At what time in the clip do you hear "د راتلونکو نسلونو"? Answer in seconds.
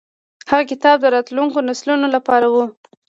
1.01-2.07